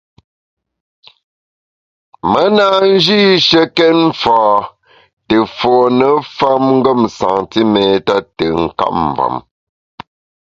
Me 2.31 2.43
na 2.57 2.67
njîshekét 2.93 3.95
mfâ 4.09 4.39
te 5.27 5.37
fône 5.57 6.09
famngem 6.37 7.01
santiméta 7.17 8.15
te 8.37 8.45
nkap 8.63 8.93
mvem. 9.07 9.35